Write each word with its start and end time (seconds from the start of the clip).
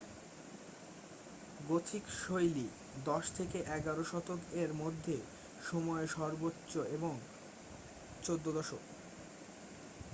Gothic 1.63 2.03
শৈলী 2.17 2.67
10- 3.05 3.25
11 3.77 4.03
শতক 4.03 4.39
এর 4.53 4.71
মধ্যে 4.73 5.15
সময়ে 5.61 6.05
সর্বোচ্চ 6.09 6.71
এবং 6.95 7.13
14 8.23 8.61
শতক 8.61 8.89